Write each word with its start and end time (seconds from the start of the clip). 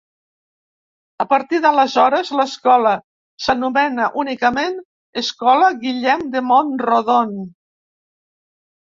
A 1.23 1.25
partir 1.31 1.57
d’aleshores, 1.65 2.31
l’escola 2.39 2.93
s’anomena 3.47 4.07
únicament 4.21 4.79
Escola 5.21 5.67
Guillem 5.83 6.23
de 6.37 6.43
Mont-rodon. 6.53 7.37